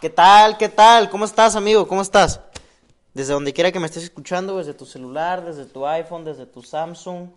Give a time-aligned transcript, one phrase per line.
[0.00, 0.58] ¿Qué tal?
[0.58, 1.08] ¿Qué tal?
[1.08, 1.88] ¿Cómo estás, amigo?
[1.88, 2.40] ¿Cómo estás?
[3.14, 6.62] Desde donde quiera que me estés escuchando, desde tu celular, desde tu iPhone, desde tu
[6.62, 7.30] Samsung.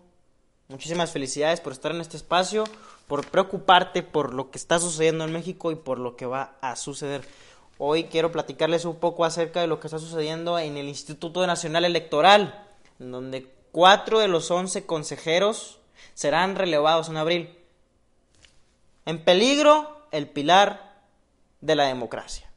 [0.68, 2.64] Muchísimas felicidades por estar en este espacio,
[3.06, 6.76] por preocuparte por lo que está sucediendo en México y por lo que va a
[6.76, 7.26] suceder.
[7.78, 11.86] Hoy quiero platicarles un poco acerca de lo que está sucediendo en el Instituto Nacional
[11.86, 12.62] Electoral,
[12.98, 15.78] en donde cuatro de los once consejeros
[16.12, 17.58] serán relevados en abril.
[19.06, 21.06] En peligro, el pilar
[21.62, 22.49] de la democracia.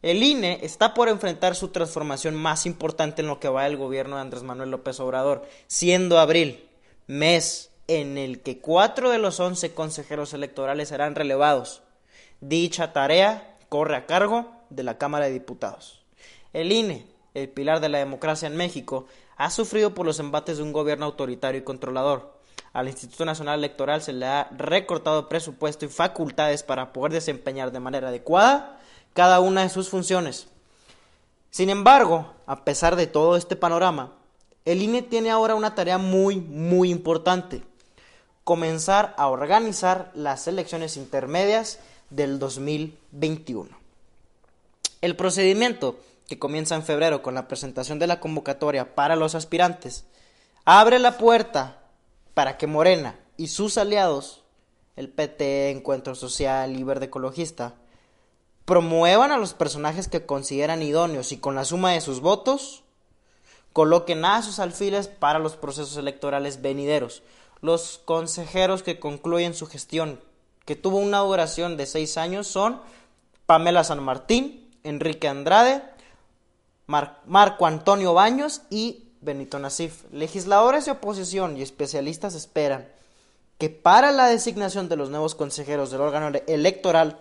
[0.00, 4.14] El INE está por enfrentar su transformación más importante en lo que va el gobierno
[4.14, 6.68] de Andrés Manuel López Obrador, siendo abril,
[7.08, 11.82] mes en el que cuatro de los once consejeros electorales serán relevados.
[12.40, 16.04] Dicha tarea corre a cargo de la Cámara de Diputados.
[16.52, 20.62] El INE, el pilar de la democracia en México, ha sufrido por los embates de
[20.62, 22.38] un gobierno autoritario y controlador.
[22.72, 27.80] Al Instituto Nacional Electoral se le ha recortado presupuesto y facultades para poder desempeñar de
[27.80, 28.77] manera adecuada
[29.18, 30.46] cada una de sus funciones.
[31.50, 34.12] Sin embargo, a pesar de todo este panorama,
[34.64, 37.64] el INE tiene ahora una tarea muy, muy importante.
[38.44, 43.68] Comenzar a organizar las elecciones intermedias del 2021.
[45.00, 50.04] El procedimiento, que comienza en febrero con la presentación de la convocatoria para los aspirantes,
[50.64, 51.80] abre la puerta
[52.34, 54.44] para que Morena y sus aliados,
[54.94, 57.74] el PT, Encuentro Social y Verde Ecologista,
[58.68, 62.84] promuevan a los personajes que consideran idóneos y con la suma de sus votos
[63.72, 67.22] coloquen a sus alfiles para los procesos electorales venideros.
[67.62, 70.20] Los consejeros que concluyen su gestión,
[70.66, 72.82] que tuvo una duración de seis años, son
[73.46, 75.82] Pamela San Martín, Enrique Andrade,
[76.86, 80.04] Marco Antonio Baños y Benito Nasif.
[80.12, 82.86] Legisladores de oposición y especialistas esperan
[83.56, 87.18] que para la designación de los nuevos consejeros del órgano electoral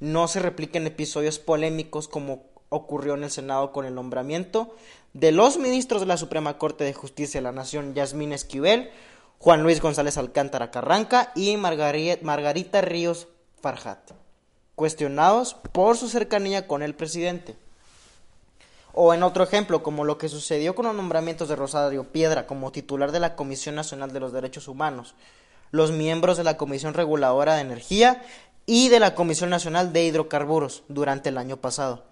[0.00, 4.74] no se repliquen episodios polémicos como ocurrió en el Senado con el nombramiento
[5.12, 8.90] de los ministros de la Suprema Corte de Justicia de la Nación, Yasmín Esquivel,
[9.38, 13.28] Juan Luis González Alcántara Carranca y Margarita Ríos
[13.60, 14.12] Farjat,
[14.74, 17.56] cuestionados por su cercanía con el presidente.
[18.92, 22.72] O en otro ejemplo, como lo que sucedió con los nombramientos de Rosario Piedra como
[22.72, 25.14] titular de la Comisión Nacional de los Derechos Humanos,
[25.70, 28.22] los miembros de la Comisión Reguladora de Energía
[28.66, 32.04] y de la Comisión Nacional de Hidrocarburos durante el año pasado.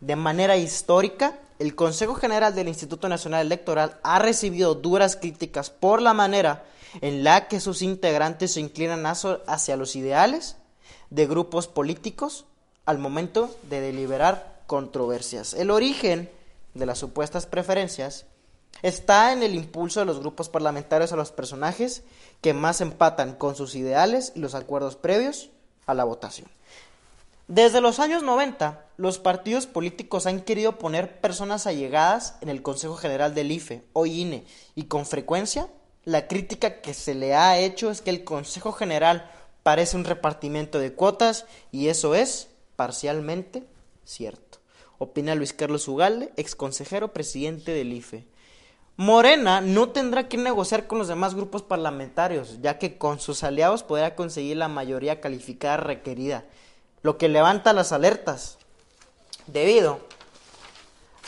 [0.00, 6.00] De manera histórica, el Consejo General del Instituto Nacional Electoral ha recibido duras críticas por
[6.00, 6.64] la manera
[7.00, 10.56] en la que sus integrantes se inclinan hacia los ideales
[11.10, 12.46] de grupos políticos
[12.86, 15.52] al momento de deliberar controversias.
[15.52, 16.30] El origen
[16.74, 18.26] de las supuestas preferencias
[18.82, 22.04] está en el impulso de los grupos parlamentarios a los personajes
[22.40, 25.50] que más empatan con sus ideales y los acuerdos previos
[25.88, 26.48] a la votación.
[27.48, 32.94] Desde los años 90, los partidos políticos han querido poner personas allegadas en el Consejo
[32.94, 34.44] General del IFE o INE
[34.76, 35.68] y con frecuencia
[36.04, 39.30] la crítica que se le ha hecho es que el Consejo General
[39.62, 43.64] parece un repartimiento de cuotas y eso es parcialmente
[44.04, 44.58] cierto.
[44.96, 48.26] Opina Luis Carlos Ugalde, ex consejero presidente del IFE.
[49.00, 53.84] Morena no tendrá que negociar con los demás grupos parlamentarios, ya que con sus aliados
[53.84, 56.42] podrá conseguir la mayoría calificada requerida,
[57.02, 58.58] lo que levanta las alertas,
[59.46, 60.00] debido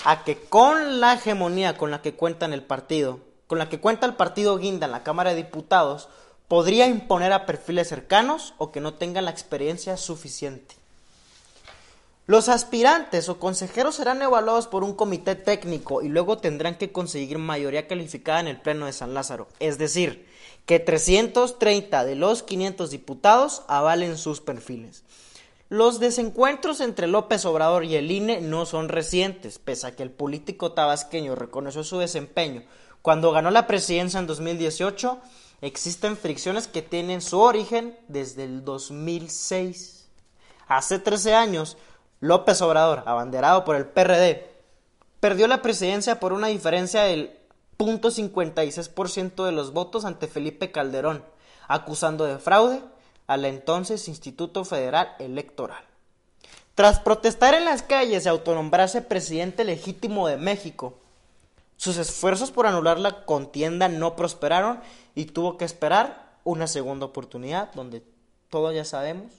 [0.04, 4.04] a que con la hegemonía con la que cuenta el partido, con la que cuenta
[4.04, 6.08] el partido Guinda en la Cámara de Diputados,
[6.48, 10.79] podría imponer a perfiles cercanos o que no tengan la experiencia suficiente.
[12.30, 17.38] Los aspirantes o consejeros serán evaluados por un comité técnico y luego tendrán que conseguir
[17.38, 19.48] mayoría calificada en el Pleno de San Lázaro.
[19.58, 20.28] Es decir,
[20.64, 25.02] que 330 de los 500 diputados avalen sus perfiles.
[25.70, 30.12] Los desencuentros entre López Obrador y el INE no son recientes, pese a que el
[30.12, 32.62] político tabasqueño reconoció su desempeño.
[33.02, 35.18] Cuando ganó la presidencia en 2018,
[35.62, 39.96] existen fricciones que tienen su origen desde el 2006.
[40.68, 41.76] Hace 13 años,
[42.20, 44.46] López Obrador, abanderado por el PRD,
[45.20, 47.34] perdió la presidencia por una diferencia del
[47.78, 51.24] 0.56% de los votos ante Felipe Calderón,
[51.66, 52.82] acusando de fraude
[53.26, 55.82] al entonces Instituto Federal Electoral.
[56.74, 60.94] Tras protestar en las calles y autonombrarse presidente legítimo de México,
[61.76, 64.80] sus esfuerzos por anular la contienda no prosperaron
[65.14, 68.02] y tuvo que esperar una segunda oportunidad donde
[68.50, 69.32] todos ya sabemos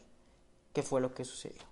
[0.73, 1.70] qué fue lo que sucedió.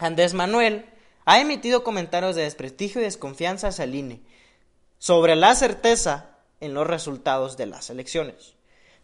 [0.00, 0.86] Andrés Manuel
[1.26, 4.22] ha emitido comentarios de desprestigio y desconfianza hacia el INE
[4.98, 6.30] sobre la certeza
[6.60, 8.54] en los resultados de las elecciones.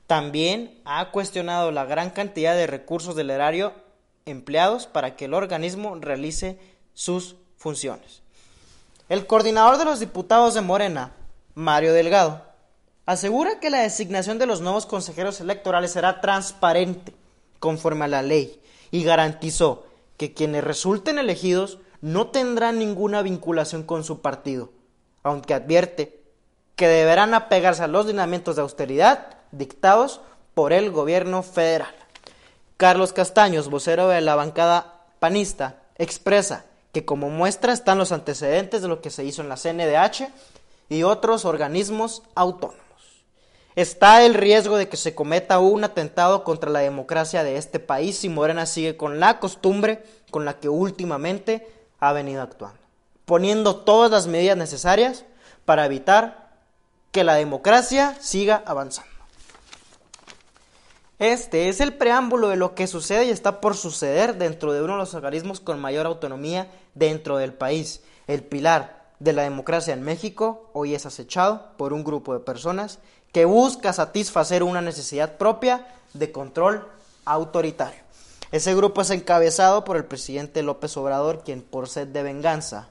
[0.06, 3.74] También ha cuestionado la gran cantidad de recursos del erario
[4.24, 6.58] empleados para que el organismo realice
[6.94, 8.22] sus funciones.
[9.08, 11.12] El coordinador de los diputados de Morena,
[11.54, 12.42] Mario Delgado,
[13.04, 17.14] asegura que la designación de los nuevos consejeros electorales será transparente
[17.60, 18.60] conforme a la ley
[18.90, 24.70] y garantizó que quienes resulten elegidos no tendrán ninguna vinculación con su partido,
[25.22, 26.20] aunque advierte
[26.76, 30.20] que deberán apegarse a los lineamientos de austeridad dictados
[30.54, 31.94] por el gobierno federal.
[32.76, 38.88] Carlos Castaños, vocero de la bancada panista, expresa que como muestra están los antecedentes de
[38.88, 40.30] lo que se hizo en la CNDH
[40.88, 42.85] y otros organismos autónomos.
[43.76, 48.16] Está el riesgo de que se cometa un atentado contra la democracia de este país
[48.16, 51.68] si Morena sigue con la costumbre con la que últimamente
[52.00, 52.80] ha venido actuando,
[53.26, 55.26] poniendo todas las medidas necesarias
[55.66, 56.56] para evitar
[57.12, 59.12] que la democracia siga avanzando.
[61.18, 64.94] Este es el preámbulo de lo que sucede y está por suceder dentro de uno
[64.94, 68.02] de los organismos con mayor autonomía dentro del país.
[68.26, 72.98] El pilar de la democracia en México hoy es acechado por un grupo de personas
[73.32, 76.86] que busca satisfacer una necesidad propia de control
[77.24, 78.00] autoritario.
[78.52, 82.88] Ese grupo es encabezado por el presidente López Obrador, quien por sed de venganza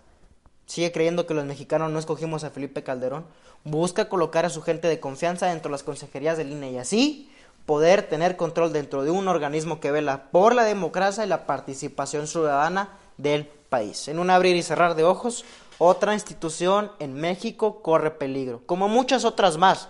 [0.65, 3.25] sigue creyendo que los mexicanos no escogimos a Felipe Calderón,
[3.63, 7.29] busca colocar a su gente de confianza dentro de las consejerías del INE y así
[7.65, 12.27] poder tener control dentro de un organismo que vela por la democracia y la participación
[12.27, 14.07] ciudadana del país.
[14.07, 15.45] En un abrir y cerrar de ojos,
[15.77, 19.89] otra institución en México corre peligro, como muchas otras más,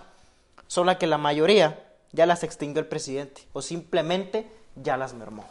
[0.66, 5.44] solo que la mayoría ya las extinguió el presidente o simplemente ya las mermó.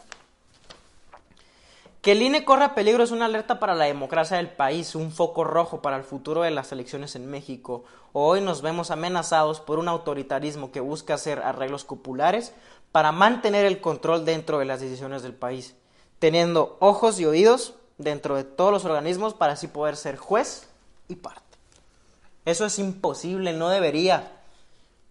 [2.02, 5.42] Que el INE corra peligro es una alerta para la democracia del país, un foco
[5.42, 7.82] rojo para el futuro de las elecciones en México.
[8.12, 12.54] Hoy nos vemos amenazados por un autoritarismo que busca hacer arreglos populares
[12.92, 15.74] para mantener el control dentro de las decisiones del país,
[16.20, 20.68] teniendo ojos y oídos dentro de todos los organismos para así poder ser juez
[21.08, 21.42] y parte.
[22.44, 24.32] Eso es imposible, no debería.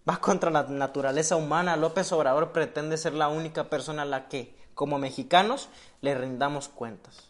[0.08, 1.76] Va contra la naturaleza humana.
[1.76, 5.68] López Obrador pretende ser la única persona a la que como mexicanos
[6.00, 7.24] le rindamos cuentas.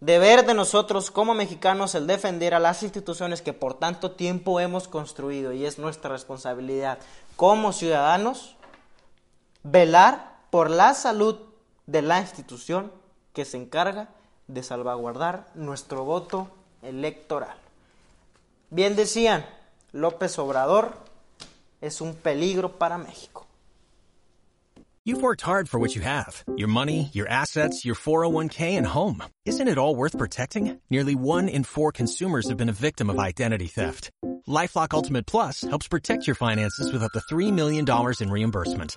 [0.00, 4.88] Deber de nosotros como mexicanos el defender a las instituciones que por tanto tiempo hemos
[4.88, 6.98] construido y es nuestra responsabilidad
[7.36, 8.56] como ciudadanos
[9.62, 11.38] velar por la salud
[11.86, 12.92] de la institución
[13.34, 14.08] que se encarga
[14.48, 16.48] de salvaguardar nuestro voto
[16.82, 17.56] electoral.
[18.70, 19.44] Bien decían,
[19.92, 20.96] López Obrador
[21.80, 23.46] es un peligro para México.
[25.06, 29.22] You've worked hard for what you have your money, your assets, your 401k, and home.
[29.44, 30.80] Isn't it all worth protecting?
[30.88, 34.10] Nearly one in four consumers have been a victim of identity theft.
[34.48, 37.84] Lifelock Ultimate Plus helps protect your finances with up to $3 million
[38.20, 38.96] in reimbursement.